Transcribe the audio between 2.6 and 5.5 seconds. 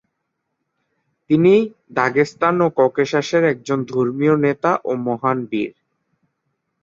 ও ককেশাসের একজন ধর্মীয় নেতা ও মহান